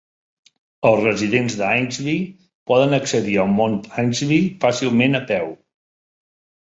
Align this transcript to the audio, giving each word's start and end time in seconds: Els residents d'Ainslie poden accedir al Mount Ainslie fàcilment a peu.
Els 0.91 1.01
residents 1.07 1.57
d'Ainslie 1.59 2.23
poden 2.71 2.97
accedir 2.99 3.37
al 3.43 3.53
Mount 3.59 3.77
Ainslie 4.05 4.41
fàcilment 4.67 5.19
a 5.21 5.25
peu. 5.35 5.53